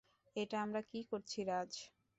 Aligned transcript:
এটা 0.35 0.57
আমরা 0.61 0.81
কী 0.91 0.99
করছি, 1.11 1.39
রাজ? 1.43 1.71